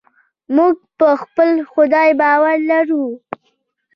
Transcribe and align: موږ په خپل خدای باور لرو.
موږ 0.55 0.75
په 0.99 1.09
خپل 1.21 1.49
خدای 1.71 2.09
باور 2.19 2.57
لرو. 2.71 3.05